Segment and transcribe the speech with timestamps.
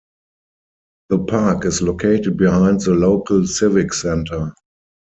[1.09, 4.51] The park is located behind the local Civic Center.